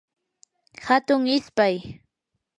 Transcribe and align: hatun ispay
hatun 0.85 1.23
ispay 1.35 1.75